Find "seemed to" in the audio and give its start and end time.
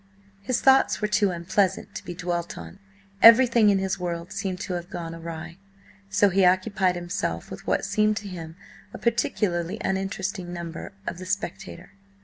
4.31-4.73, 7.85-8.27